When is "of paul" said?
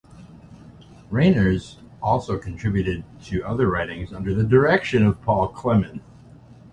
5.05-5.49